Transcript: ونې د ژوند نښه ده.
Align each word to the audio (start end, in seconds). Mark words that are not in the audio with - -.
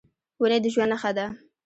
ونې 0.41 0.57
د 0.63 0.65
ژوند 0.73 0.91
نښه 0.93 1.11
ده. 1.17 1.25